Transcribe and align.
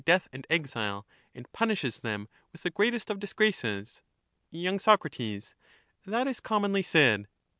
death 0.03 0.27
and 0.33 0.47
exile, 0.49 1.05
and 1.35 1.53
punishes 1.53 1.99
them 1.99 2.27
with 2.51 2.63
the 2.63 2.71
greatest 2.71 3.11
of 3.11 3.19
disgraces. 3.19 4.01
Y, 4.51 4.75
Sac. 4.77 5.01
That 5.03 6.27
is 6.27 6.39
commonly 6.39 6.81
said. 6.81 7.27